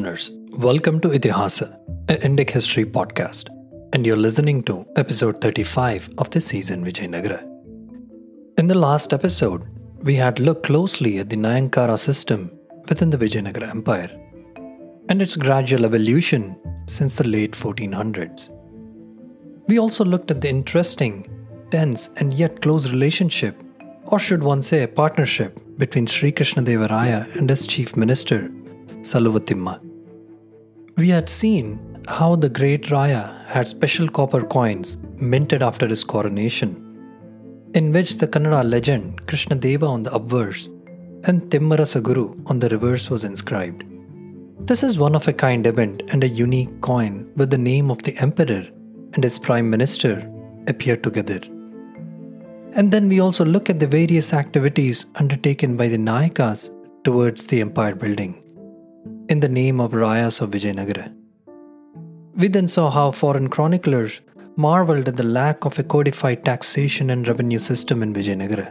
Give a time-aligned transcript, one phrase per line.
[0.00, 0.30] Listeners.
[0.52, 1.78] Welcome to Itihasa,
[2.08, 3.50] an Indic history podcast,
[3.92, 7.42] and you're listening to episode 35 of this season, Vijayanagara.
[8.56, 9.62] In the last episode,
[10.02, 12.50] we had looked closely at the Nayankara system
[12.88, 14.10] within the Vijayanagara Empire
[15.10, 16.56] and its gradual evolution
[16.86, 18.48] since the late 1400s.
[19.68, 21.28] We also looked at the interesting,
[21.70, 23.62] tense, and yet close relationship,
[24.06, 28.50] or should one say, a partnership between Sri Krishna Deva Raya and his chief minister,
[29.02, 29.89] Saluvatimma.
[30.96, 36.70] We had seen how the great Raya had special copper coins minted after his coronation,
[37.74, 40.68] in which the Kannada legend Krishna Deva on the obverse
[41.24, 43.84] and Timmarasa Guru on the reverse was inscribed.
[44.60, 48.02] This is one of a kind event and a unique coin with the name of
[48.02, 48.66] the emperor
[49.14, 50.30] and his prime minister
[50.66, 51.40] appear together.
[52.72, 56.70] And then we also look at the various activities undertaken by the Nayakas
[57.04, 58.42] towards the empire building
[59.30, 61.14] in the name of Rayas of Vijayanagara.
[62.34, 64.20] We then saw how foreign chroniclers
[64.56, 68.68] marveled at the lack of a codified taxation and revenue system in Vijayanagara,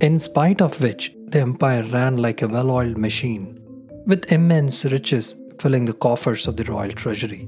[0.00, 3.60] in spite of which the empire ran like a well oiled machine,
[4.06, 7.46] with immense riches filling the coffers of the royal treasury.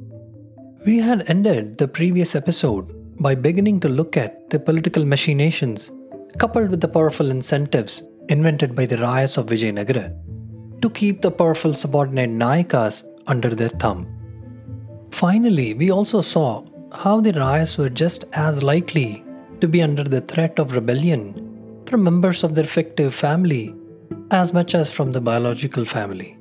[0.85, 5.91] We had ended the previous episode by beginning to look at the political machinations
[6.37, 10.26] coupled with the powerful incentives invented by the Rayas of Vijayanagara
[10.83, 14.07] to keep the powerful subordinate Nayakas under their thumb.
[15.11, 19.25] Finally, we also saw how the Rayas were just as likely
[19.61, 21.35] to be under the threat of rebellion
[21.87, 23.75] from members of their fictive family
[24.31, 26.37] as much as from the biological family.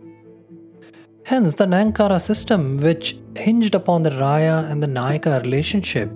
[1.23, 6.11] Hence, the Nayankara system, which hinged upon the Raya and the Nayaka relationship,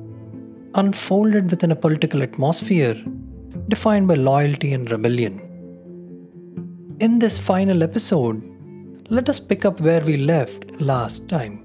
[0.76, 2.96] unfolded within a political atmosphere
[3.68, 5.42] defined by loyalty and rebellion.
[7.00, 8.42] In this final episode,
[9.10, 11.64] let us pick up where we left last time.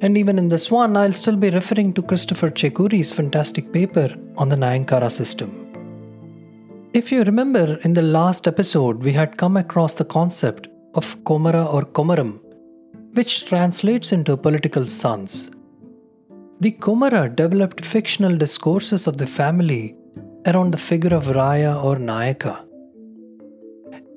[0.00, 4.48] And even in this one, I'll still be referring to Christopher Chekuri's fantastic paper on
[4.48, 5.50] the Nayankara system.
[6.92, 11.72] If you remember, in the last episode, we had come across the concept of Komara
[11.72, 12.40] or Komaram,
[13.14, 15.52] which translates into political sons.
[16.58, 19.94] The Komara developed fictional discourses of the family
[20.46, 22.71] around the figure of Raya or Nayaka.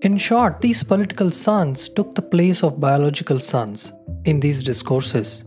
[0.06, 3.92] In short, these political sons took the place of biological sons
[4.24, 5.44] in these discourses.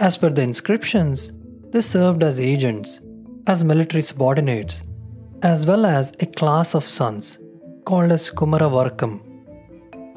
[0.00, 1.30] As per the inscriptions,
[1.70, 3.00] they served as agents,
[3.46, 4.82] as military subordinates,
[5.42, 7.38] as well as a class of sons
[7.84, 9.20] called as Kumaravarkam,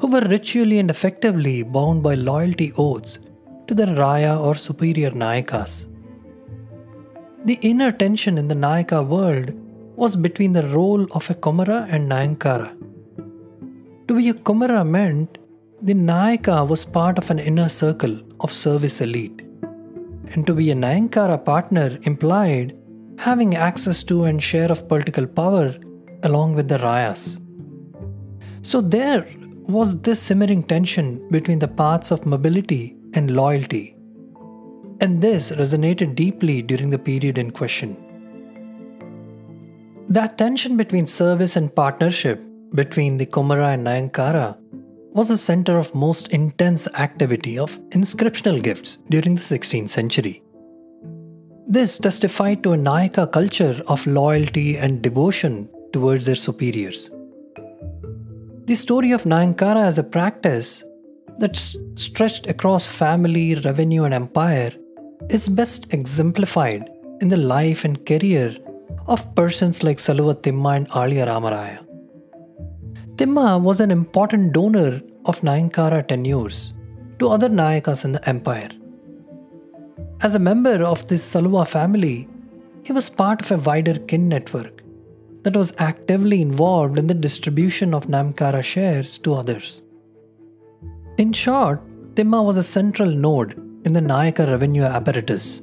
[0.00, 3.20] who were ritually and effectively bound by loyalty oaths
[3.68, 5.86] to the Raya or superior Nayakas.
[7.44, 9.52] The inner tension in the Nayaka world
[9.94, 12.85] was between the role of a Komara and Nayankara.
[14.08, 15.38] To be a Kumara meant
[15.82, 19.42] the Nayaka was part of an inner circle of service elite.
[20.28, 22.76] And to be a Nayankara partner implied
[23.18, 25.74] having access to and share of political power
[26.22, 27.40] along with the Rayas.
[28.62, 29.26] So there
[29.66, 33.96] was this simmering tension between the paths of mobility and loyalty.
[35.00, 37.96] And this resonated deeply during the period in question.
[40.08, 44.56] That tension between service and partnership between the Komara and Nayankara
[45.12, 50.42] was the center of most intense activity of inscriptional gifts during the 16th century.
[51.66, 57.10] This testified to a Nayaka culture of loyalty and devotion towards their superiors.
[58.66, 60.84] The story of Nayankara as a practice
[61.38, 61.56] that
[61.94, 64.72] stretched across family, revenue, and empire
[65.30, 68.56] is best exemplified in the life and career
[69.06, 71.86] of persons like Saluvatimma and Aliya Ramaraya.
[73.16, 76.74] Timma was an important donor of Nayankara tenures
[77.18, 78.68] to other Nayakas in the empire.
[80.20, 82.28] As a member of this Saluva family,
[82.82, 84.82] he was part of a wider kin network
[85.44, 89.80] that was actively involved in the distribution of Nayankara shares to others.
[91.16, 91.80] In short,
[92.16, 93.54] Timma was a central node
[93.86, 95.62] in the Nayaka revenue apparatus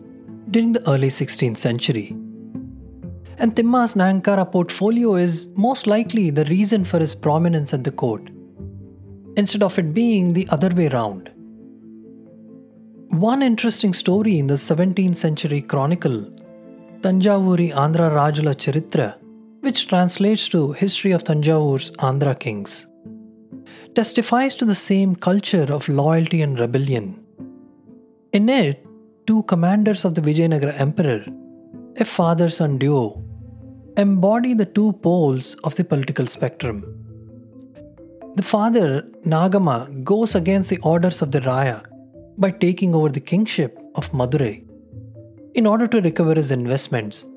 [0.49, 2.17] during the early 16th century
[3.37, 8.29] and Timma's Nayankara portfolio is most likely the reason for his prominence at the court,
[9.35, 11.29] instead of it being the other way round.
[13.09, 16.21] One interesting story in the 17th century chronicle,
[17.01, 19.15] Tanjavuri Andhra Rajula Charitra,
[19.61, 22.87] which translates to History of Tanjavur's Andhra Kings,
[23.93, 27.23] testifies to the same culture of loyalty and rebellion.
[28.31, 28.85] In it,
[29.27, 31.23] two commanders of the Vijayanagara Emperor
[31.97, 33.22] a father son duo,
[33.97, 36.77] embody the two poles of the political spectrum.
[38.35, 41.85] the father, Nagama, goes against the orders of the Raya
[42.37, 44.65] by taking over the kingship of Madurai
[45.53, 47.27] in order to recover his investments.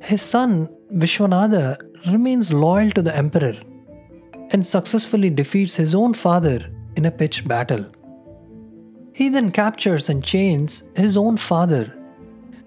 [0.00, 1.66] His son, Vishwanatha,
[2.10, 3.56] remains loyal to the emperor
[4.52, 6.58] and successfully defeats his own father
[6.96, 7.84] in a pitched battle.
[9.12, 11.94] He then captures and chains his own father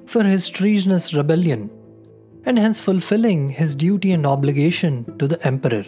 [0.06, 1.72] for his treasonous rebellion
[2.46, 5.86] and hence fulfilling his duty and obligation to the emperor.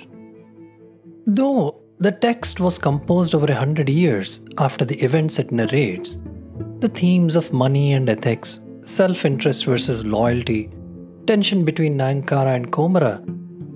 [1.25, 6.17] Though the text was composed over a hundred years after the events it narrates,
[6.79, 10.69] the themes of money and ethics, self interest versus loyalty,
[11.25, 13.23] tension between Nayankara and Komara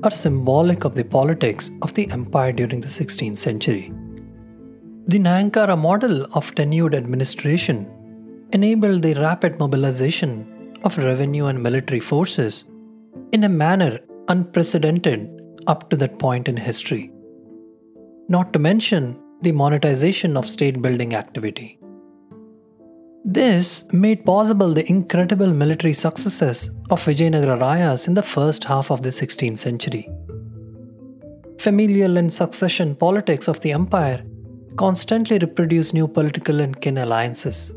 [0.03, 3.91] are symbolic of the politics of the empire during the 16th century.
[5.07, 7.89] The Nayankara model of tenured administration
[8.51, 10.45] enabled the rapid mobilization
[10.83, 12.65] of revenue and military forces
[13.31, 15.29] in a manner unprecedented
[15.67, 17.11] up to that point in history.
[18.29, 21.79] Not to mention the monetization of state building activity.
[23.23, 29.01] This made possible the incredible military successes of Vijayanagara Rayas in the first half of
[29.01, 30.09] the 16th century.
[31.59, 34.23] Familial and succession politics of the empire
[34.77, 37.73] constantly reproduce new political and kin alliances.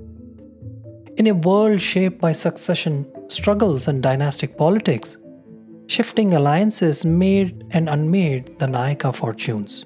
[1.20, 2.94] In a world shaped by succession
[3.28, 5.19] struggles and dynastic politics,
[5.87, 9.84] shifting alliances made and unmade the Nayaka fortunes.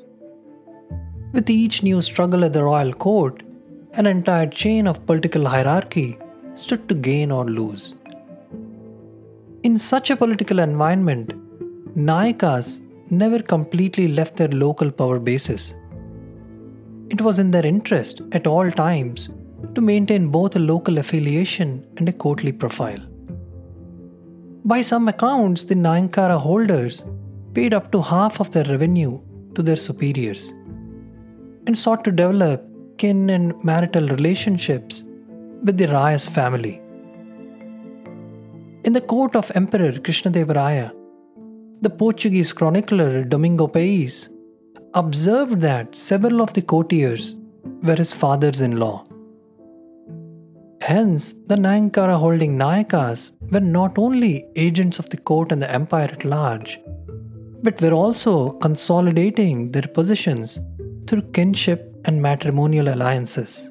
[1.32, 3.42] With each new struggle at the royal court,
[3.94, 6.18] an entire chain of political hierarchy
[6.54, 7.94] stood to gain or lose.
[9.64, 11.32] In such a political environment,
[11.96, 15.74] Nayakas never completely left their local power bases.
[17.10, 19.30] It was in their interest at all times
[19.74, 22.98] to maintain both a local affiliation and a courtly profile.
[24.64, 27.04] By some accounts, the Nayankara holders
[27.54, 29.20] paid up to half of their revenue
[29.54, 30.52] to their superiors
[31.66, 32.64] and sought to develop
[32.98, 35.02] kin and marital relationships
[35.62, 36.80] with the Raya's family.
[38.84, 40.92] In the court of Emperor Krishnadevaraya,
[41.80, 44.28] the Portuguese chronicler Domingo Paes
[44.94, 47.34] observed that several of the courtiers
[47.82, 49.06] were his fathers in law.
[50.86, 56.10] Hence, the Nayankara holding Nayakas were not only agents of the court and the empire
[56.12, 56.78] at large,
[57.62, 60.60] but were also consolidating their positions
[61.06, 63.70] through kinship and matrimonial alliances.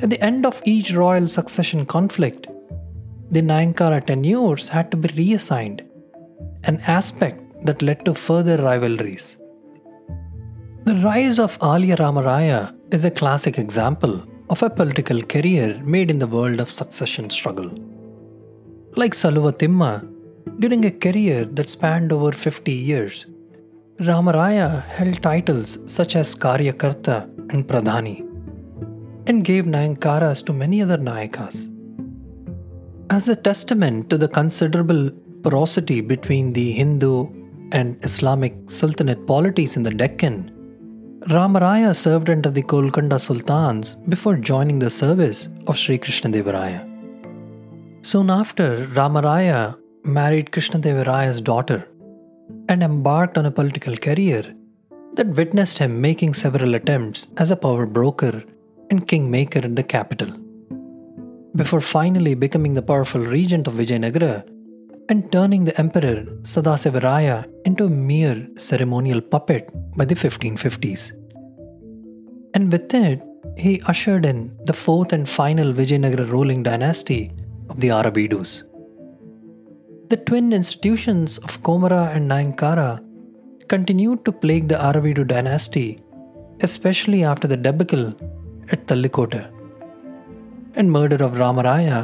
[0.00, 2.46] At the end of each royal succession conflict,
[3.30, 5.82] the Nayankara tenures had to be reassigned,
[6.64, 9.36] an aspect that led to further rivalries.
[10.86, 16.18] The rise of Aliya Ramaraya is a classic example of a political career made in
[16.18, 17.70] the world of succession struggle.
[18.96, 19.92] Like Saluva Timma,
[20.58, 23.26] during a career that spanned over 50 years,
[24.00, 27.18] Ramaraya held titles such as Karyakarta
[27.52, 28.26] and Pradhani
[29.26, 31.68] and gave Nayankaras to many other Nayakas.
[33.10, 35.10] As a testament to the considerable
[35.42, 37.28] porosity between the Hindu
[37.70, 40.50] and Islamic Sultanate polities in the Deccan,
[41.28, 46.80] Ramaraya served under the Golconda Sultans before joining the service of Sri Krishnadevaraya.
[48.00, 51.86] Soon after, Ramaraya married Krishnadevaraya's daughter,
[52.70, 54.54] and embarked on a political career
[55.12, 58.42] that witnessed him making several attempts as a power broker
[58.88, 60.30] and kingmaker in the capital.
[61.54, 64.42] Before finally becoming the powerful regent of Vijayanagara
[65.10, 66.18] and turning the emperor
[66.50, 71.12] Sadasivaraya into a mere ceremonial puppet by the 1550s.
[72.54, 73.20] And with it,
[73.58, 77.32] he ushered in the fourth and final Vijayanagara ruling dynasty
[77.68, 78.62] of the Aravidus.
[80.10, 83.04] The twin institutions of Komara and Nayankara
[83.66, 86.00] continued to plague the Aravidu dynasty,
[86.60, 88.06] especially after the debacle
[88.70, 89.50] at Talikota
[90.76, 92.00] and murder of Ramaraya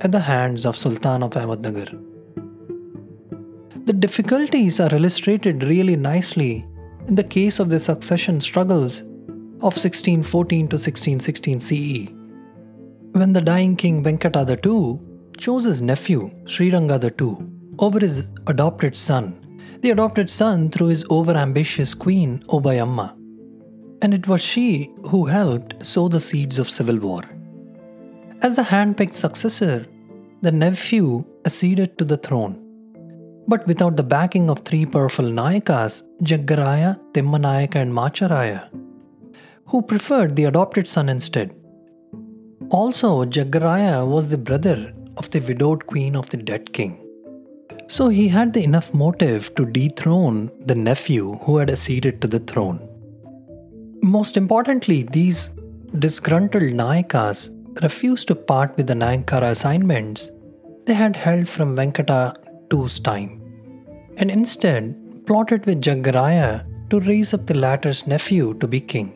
[0.00, 2.07] at the hands of Sultan of Ahmednagar.
[3.88, 6.66] The difficulties are illustrated really nicely
[7.06, 9.00] in the case of the succession struggles
[9.64, 12.10] of 1614 to 1616 CE,
[13.12, 15.00] when the dying king Venkatadha II
[15.38, 17.46] chose his nephew, Sriranga II,
[17.78, 19.32] over his adopted son,
[19.80, 23.16] the adopted son through his overambitious queen, Obayamma.
[24.02, 27.22] And it was she who helped sow the seeds of civil war.
[28.42, 29.86] As the handpicked successor,
[30.42, 32.67] the nephew acceded to the throne.
[33.48, 38.68] But without the backing of three powerful Nayakas, Jaggaraya, Timmanayaka, and Macharaya,
[39.66, 41.54] who preferred the adopted son instead.
[42.70, 46.98] Also, Jaggaraya was the brother of the widowed queen of the dead king.
[47.88, 52.40] So he had the enough motive to dethrone the nephew who had acceded to the
[52.40, 52.86] throne.
[54.02, 55.48] Most importantly, these
[55.98, 57.48] disgruntled Nayakas
[57.82, 60.30] refused to part with the Nayankara assignments
[60.84, 62.36] they had held from Venkata
[62.70, 63.37] II's time,
[64.18, 64.94] and instead
[65.26, 69.14] plotted with Jaggaraya to raise up the latter's nephew to be king.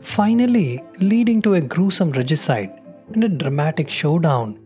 [0.00, 2.80] Finally, leading to a gruesome regicide
[3.12, 4.58] and a dramatic showdown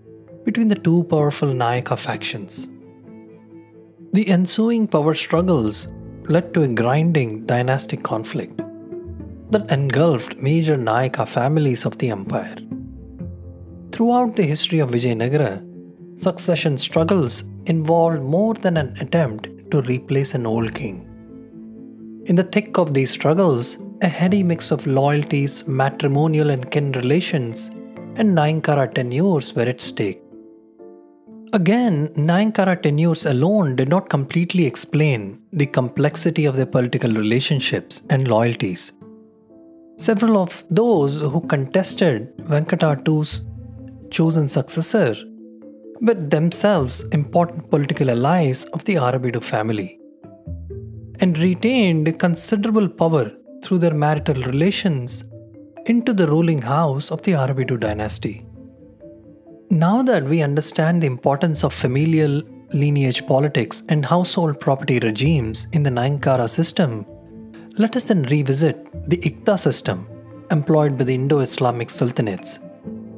[0.45, 2.69] between the two powerful Nayaka factions.
[4.12, 5.88] The ensuing power struggles
[6.25, 8.61] led to a grinding dynastic conflict
[9.50, 12.57] that engulfed major Nayaka families of the empire.
[13.93, 15.68] Throughout the history of Vijayanagara,
[16.19, 21.05] succession struggles involved more than an attempt to replace an old king.
[22.27, 27.69] In the thick of these struggles, a heady mix of loyalties, matrimonial and kin relations,
[28.17, 30.21] and Nayankara tenures were at stake.
[31.53, 38.29] Again, Nayankara tenures alone did not completely explain the complexity of their political relationships and
[38.29, 38.93] loyalties.
[39.97, 43.47] Several of those who contested Venkata II's
[44.11, 45.15] chosen successor
[46.00, 49.99] were themselves important political allies of the Aravidu family
[51.21, 55.25] and retained considerable power through their marital relations
[55.87, 58.47] into the ruling house of the Aravidu dynasty.
[59.71, 65.83] Now that we understand the importance of familial lineage politics and household property regimes in
[65.83, 67.05] the Nayankara system,
[67.76, 68.76] let us then revisit
[69.09, 70.07] the Ikta system
[70.50, 72.61] employed by the Indo Islamic sultanates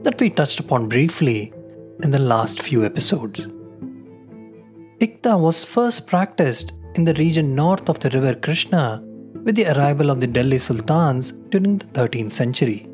[0.02, 1.52] that we touched upon briefly
[2.02, 3.46] in the last few episodes.
[5.00, 9.02] Ikta was first practiced in the region north of the river Krishna
[9.44, 12.90] with the arrival of the Delhi sultans during the 13th century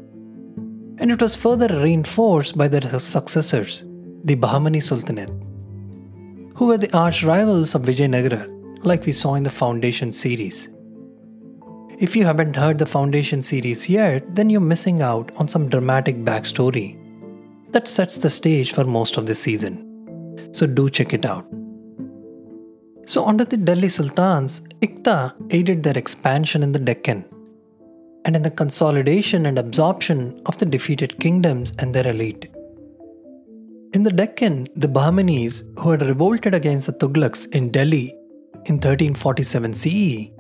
[0.99, 3.85] and it was further reinforced by their successors,
[4.25, 5.31] the Bahmani Sultanate,
[6.57, 10.69] who were the arch rivals of Vijayanagara, like we saw in the Foundation series.
[11.99, 16.17] If you haven't heard the Foundation series yet, then you're missing out on some dramatic
[16.17, 16.99] backstory
[17.76, 19.75] that sets the stage for most of the season.
[20.52, 21.47] So do check it out.
[23.04, 25.18] So, under the Delhi Sultans, Ikta
[25.50, 27.26] aided their expansion in the Deccan
[28.25, 32.49] and in the consolidation and absorption of the defeated kingdoms and their elite.
[33.92, 38.09] In the Deccan, the Bahmanis, who had revolted against the Tughlaqs in Delhi
[38.64, 40.30] in 1347 CE,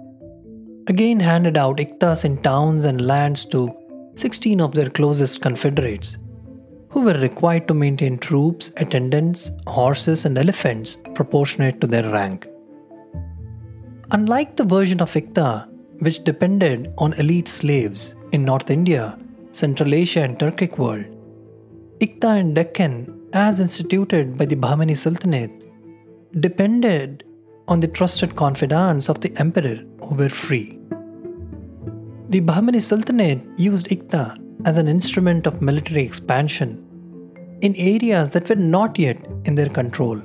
[0.88, 3.70] again handed out iktas in towns and lands to
[4.14, 6.16] 16 of their closest confederates,
[6.96, 12.48] who were required to maintain troops, attendants, horses, and elephants proportionate to their rank.
[14.12, 19.18] Unlike the version of Ikta which depended on elite slaves in North India,
[19.52, 21.04] Central Asia, and Turkic world.
[22.00, 25.66] Ikta and Deccan, as instituted by the Bahmani Sultanate,
[26.40, 27.24] depended
[27.68, 30.78] on the trusted confidants of the emperor who were free.
[32.30, 36.85] The Bahmani Sultanate used Ikta as an instrument of military expansion
[37.60, 40.20] in areas that were not yet in their control,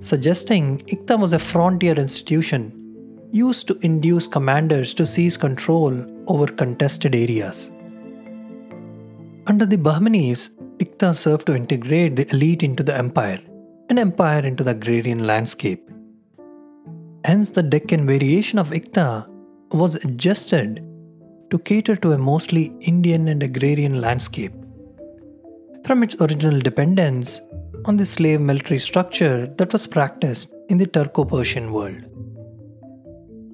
[0.00, 2.72] suggesting Ikta was a frontier institution
[3.32, 7.70] used to induce commanders to seize control over contested areas.
[9.46, 13.40] Under the Bahmanis, Ikta served to integrate the elite into the empire,
[13.88, 15.90] and empire into the agrarian landscape.
[17.24, 19.28] Hence, the Deccan variation of Ikta
[19.72, 20.84] was adjusted
[21.50, 24.52] to cater to a mostly Indian and agrarian landscape.
[25.84, 27.40] From its original dependence
[27.86, 32.02] on the slave military structure that was practiced in the Turco Persian world.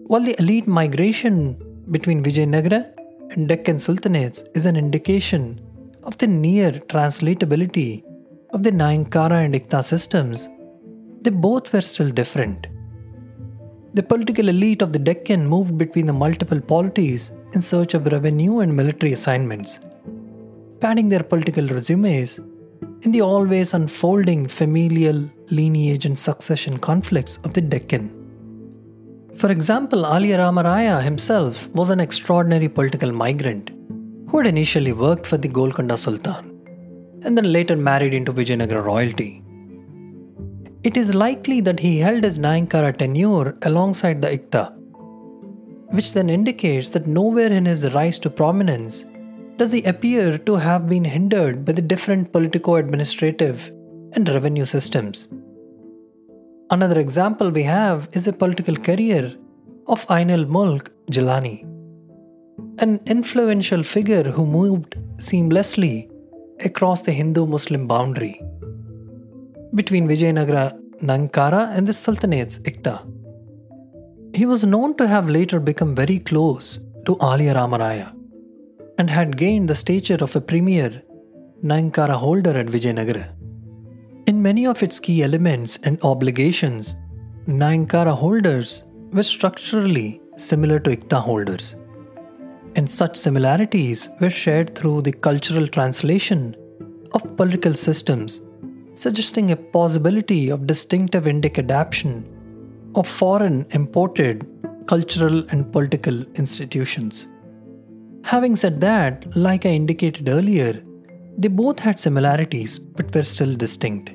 [0.06, 1.56] While the elite migration
[1.90, 2.92] between Vijayanagara
[3.30, 5.60] and Deccan Sultanates is an indication
[6.02, 8.02] of the near translatability
[8.50, 10.48] of the Nayankara and Ikta systems,
[11.22, 12.66] they both were still different.
[13.94, 18.58] The political elite of the Deccan moved between the multiple polities in search of revenue
[18.58, 19.78] and military assignments,
[20.84, 22.38] padding their political resumes
[23.04, 25.18] in the always unfolding familial,
[25.50, 28.04] lineage, and succession conflicts of the Deccan.
[29.34, 33.70] For example, Aliya Rama Raya himself was an extraordinary political migrant
[34.28, 36.50] who had initially worked for the Golconda Sultan
[37.22, 39.42] and then later married into Vijayanagara royalty.
[40.82, 44.64] It is likely that he held his Nayankara tenure alongside the Ikta,
[45.94, 49.06] which then indicates that nowhere in his rise to prominence
[49.56, 53.70] does he appear to have been hindered by the different politico administrative
[54.12, 55.28] and revenue systems
[56.70, 59.36] Another example we have is the political career
[59.86, 61.62] of Ainul Mulk Jilani,
[62.78, 66.10] an influential figure who moved seamlessly
[66.64, 68.40] across the Hindu Muslim boundary.
[69.78, 70.64] between Vijayanagara
[71.08, 72.92] Nayankara and the Sultanate's Ikta.
[74.40, 76.68] He was known to have later become very close
[77.06, 78.06] to Aliya Ramaraya
[78.98, 81.02] and had gained the stature of a premier
[81.62, 83.28] Nayankara holder at Vijayanagara.
[84.26, 86.96] In many of its key elements and obligations,
[87.46, 91.76] Nayankara holders were structurally similar to Ikta holders.
[92.76, 96.56] And such similarities were shared through the cultural translation
[97.12, 98.40] of political systems,
[98.94, 102.24] suggesting a possibility of distinctive Indic adaptation
[102.94, 104.46] of foreign imported
[104.86, 107.28] cultural and political institutions.
[108.24, 110.82] Having said that, like I indicated earlier,
[111.36, 114.08] they both had similarities but were still distinct.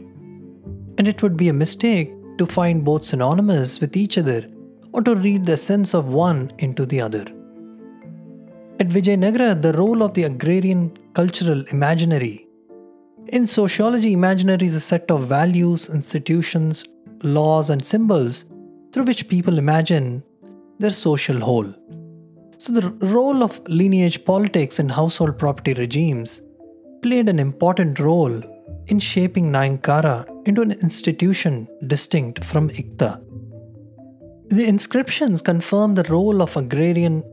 [0.97, 4.49] And it would be a mistake to find both synonymous with each other
[4.93, 7.25] or to read the sense of one into the other.
[8.79, 12.47] At Vijayanagara, the role of the agrarian cultural imaginary.
[13.27, 16.83] In sociology, imaginary is a set of values, institutions,
[17.21, 18.45] laws, and symbols
[18.91, 20.23] through which people imagine
[20.79, 21.71] their social whole.
[22.59, 26.41] So, the role of lineage politics and household property regimes
[27.01, 28.43] played an important role
[28.87, 33.23] in shaping Nayankara into an institution distinct from Ikta.
[34.49, 37.23] The inscriptions confirm the role of agrarian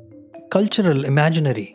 [0.52, 1.74] cultural imaginary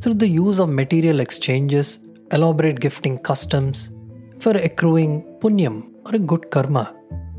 [0.00, 1.98] through the use of material exchanges,
[2.32, 3.90] elaborate gifting customs
[4.40, 6.94] for accruing punyam or a good karma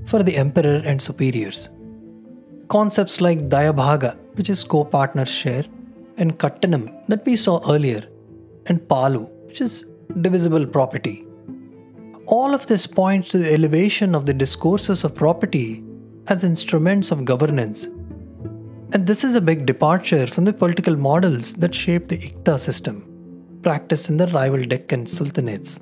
[0.06, 1.70] for the emperor and superiors.
[2.68, 5.66] Concepts like Dayabhaga, which is co partner share,
[6.18, 8.04] and Kattanam, that we saw earlier,
[8.68, 9.86] and Palu, which is
[10.22, 11.26] divisible property.
[12.26, 15.84] All of this points to the elevation of the discourses of property
[16.28, 17.84] as instruments of governance.
[18.94, 23.04] And this is a big departure from the political models that shaped the Ikta system,
[23.62, 25.80] practiced in the rival Deccan sultanates.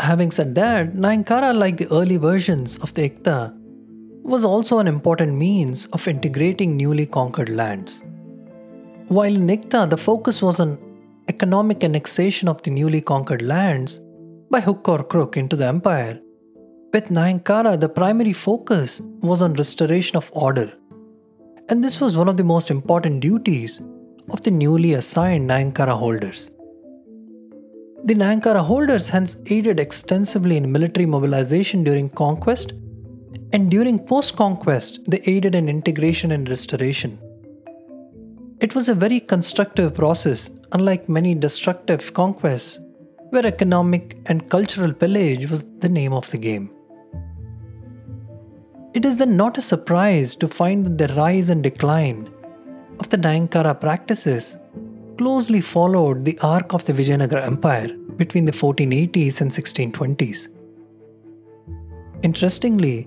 [0.00, 3.56] Having said that, Nayankara, like the early versions of the Ikta,
[4.26, 8.04] was also an important means of integrating newly conquered lands.
[9.08, 10.78] While in Ikta, the focus was on
[11.28, 14.00] economic annexation of the newly conquered lands
[14.50, 16.20] by hook or crook into the empire,
[16.92, 20.72] with Nayankara, the primary focus was on restoration of order.
[21.68, 23.82] And this was one of the most important duties
[24.30, 26.50] of the newly assigned Nayankara holders.
[28.04, 32.72] The Nayankara holders hence aided extensively in military mobilization during conquest,
[33.52, 37.18] and during post conquest, they aided in integration and restoration.
[38.60, 42.78] It was a very constructive process, unlike many destructive conquests,
[43.30, 46.70] where economic and cultural pillage was the name of the game.
[48.94, 52.30] It is then not a surprise to find that the rise and decline
[52.98, 54.56] of the Nayankara practices
[55.18, 60.48] closely followed the arc of the Vijayanagara Empire between the 1480s and 1620s.
[62.22, 63.06] Interestingly,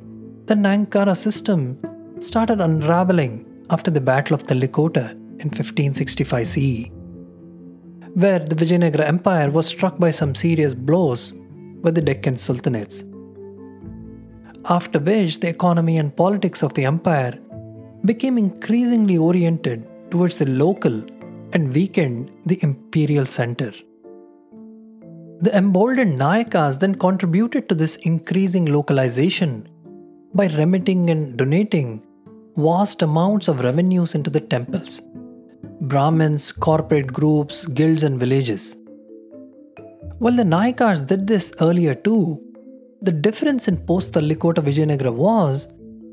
[0.50, 1.78] the Nayankara system
[2.20, 3.34] started unraveling
[3.70, 6.90] after the Battle of Talikota in 1565 CE,
[8.16, 11.34] where the Vijayanagara Empire was struck by some serious blows
[11.84, 13.04] by the Deccan Sultanates
[14.66, 17.40] after which the economy and politics of the empire
[18.06, 21.04] became increasingly oriented towards the local
[21.54, 23.72] and weakened the imperial center.
[25.40, 29.68] The emboldened Nayakas then contributed to this increasing localization
[30.34, 32.06] by remitting and donating
[32.56, 35.02] vast amounts of revenues into the temples,
[35.82, 38.76] Brahmins, corporate groups, guilds, and villages.
[40.20, 42.42] While the Nayakas did this earlier too,
[43.02, 45.70] the difference in post Talikota Vijayanagara was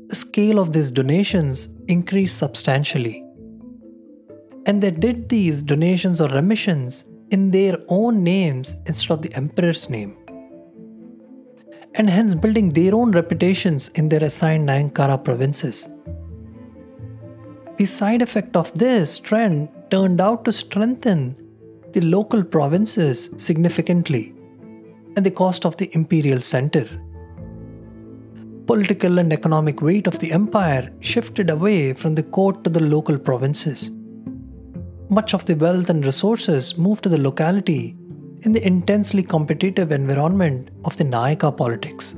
[0.07, 3.23] the scale of these donations increased substantially.
[4.65, 9.89] And they did these donations or remissions in their own names instead of the emperor's
[9.89, 10.17] name.
[11.95, 15.89] And hence building their own reputations in their assigned Nayankara provinces.
[17.77, 21.35] The side effect of this trend turned out to strengthen
[21.93, 24.33] the local provinces significantly
[25.15, 26.87] and the cost of the imperial center.
[28.67, 33.17] Political and economic weight of the empire shifted away from the court to the local
[33.17, 33.91] provinces.
[35.09, 37.95] Much of the wealth and resources moved to the locality
[38.43, 42.15] in the intensely competitive environment of the Nayaka politics.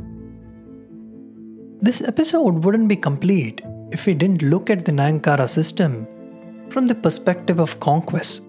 [1.81, 6.07] This episode wouldn't be complete if we didn't look at the Nayankara system
[6.69, 8.43] from the perspective of conquest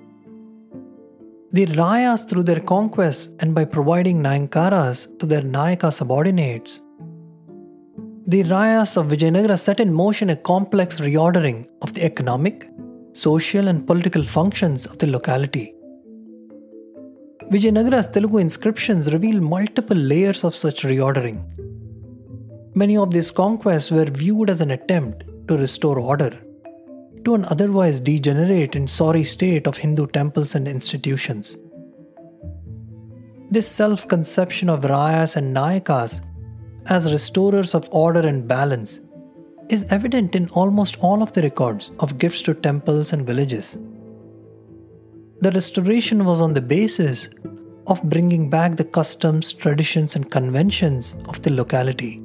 [1.53, 6.81] the Rayas, through their conquests and by providing Nayankaras to their Nayaka subordinates,
[8.25, 12.71] the Rayas of Vijayanagara set in motion a complex reordering of the economic,
[13.15, 15.75] social, and political functions of the locality.
[17.53, 21.39] Vijayanagara's Telugu inscriptions reveal multiple layers of such reordering.
[22.75, 26.31] Many of these conquests were viewed as an attempt to restore order
[27.25, 31.57] to an otherwise degenerate and sorry state of Hindu temples and institutions.
[33.51, 36.21] This self conception of Rayas and Nayakas
[36.87, 39.01] as restorers of order and balance
[39.69, 43.77] is evident in almost all of the records of gifts to temples and villages.
[45.43, 47.31] The restoration was on the basis
[47.87, 52.23] of bringing back the customs, traditions, and conventions of the locality.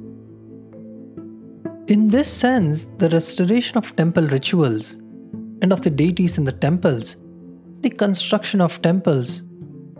[1.88, 4.94] In this sense, the restoration of temple rituals
[5.62, 7.16] and of the deities in the temples,
[7.80, 9.42] the construction of temples,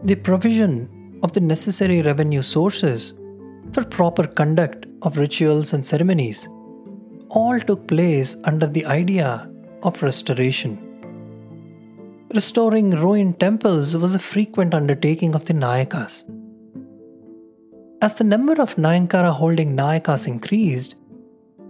[0.02, 3.14] the provision of the necessary revenue sources
[3.72, 6.48] for proper conduct of rituals and ceremonies
[7.31, 9.50] all took place under the idea
[9.83, 10.86] of restoration.
[12.34, 16.24] Restoring ruined temples was a frequent undertaking of the Nayakas.
[18.02, 20.96] As the number of Nayankara holding Nayakas increased,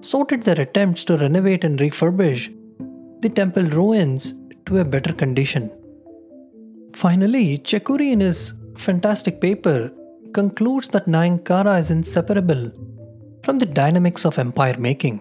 [0.00, 2.50] so did their attempts to renovate and refurbish
[3.20, 5.70] the temple ruins to a better condition.
[6.94, 9.92] Finally, Chekuri in his fantastic paper
[10.32, 12.72] concludes that Nayankara is inseparable
[13.44, 15.20] from the dynamics of empire making.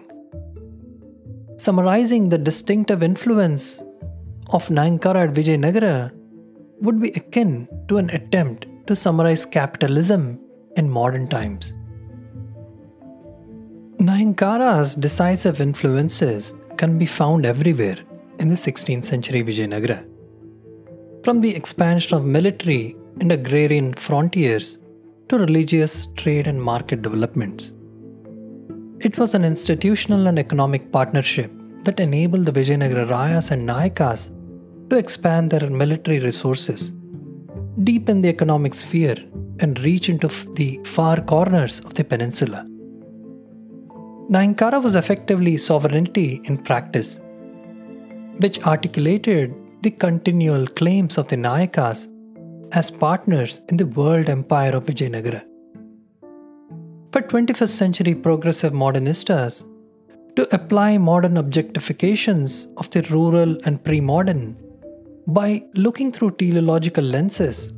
[1.58, 3.82] Summarizing the distinctive influence
[4.50, 6.12] of Nayankara at Vijayanagara
[6.80, 10.38] would be akin to an attempt to summarize capitalism
[10.76, 11.72] in modern times.
[13.98, 17.98] Nayankara's decisive influences can be found everywhere
[18.38, 20.04] in the 16th century Vijayanagara.
[21.24, 24.78] From the expansion of military and agrarian frontiers
[25.28, 27.72] to religious, trade, and market developments.
[29.00, 31.50] It was an institutional and economic partnership
[31.84, 34.30] that enabled the Vijayanagara Rayas and Nayakas
[34.90, 36.92] to expand their military resources,
[37.82, 39.16] deepen the economic sphere,
[39.60, 42.66] and reach into the far corners of the peninsula.
[44.30, 47.20] Nayankara was effectively sovereignty in practice,
[48.38, 52.08] which articulated the continual claims of the Nayakas
[52.72, 55.42] as partners in the world empire of Vijayanagara.
[57.12, 59.64] For 21st century progressive modernistas,
[60.34, 64.56] to apply modern objectifications of the rural and pre modern
[65.26, 67.72] by looking through teleological lenses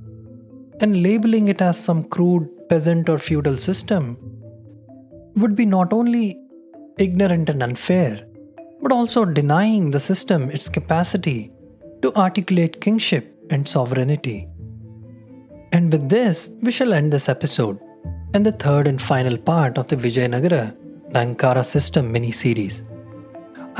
[0.80, 4.16] and labeling it as some crude peasant or feudal system
[5.37, 6.38] would be not only
[6.98, 8.26] ignorant and unfair,
[8.82, 11.50] but also denying the system its capacity
[12.02, 14.48] to articulate kingship and sovereignty.
[15.72, 17.78] And with this, we shall end this episode
[18.34, 20.76] and the third and final part of the Vijayanagara
[21.11, 22.82] Nayankara system mini series.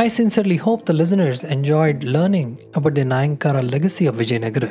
[0.01, 4.71] I sincerely hope the listeners enjoyed learning about the Nayankara legacy of Vijayanagara.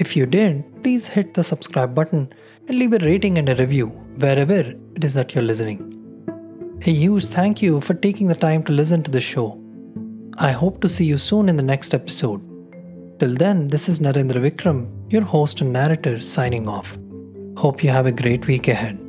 [0.00, 2.32] If you did, please hit the subscribe button
[2.66, 5.78] and leave a rating and a review wherever it is that you're listening.
[6.86, 9.60] A huge thank you for taking the time to listen to the show.
[10.38, 12.40] I hope to see you soon in the next episode.
[13.18, 16.96] Till then, this is Narendra Vikram, your host and narrator, signing off.
[17.58, 19.03] Hope you have a great week ahead.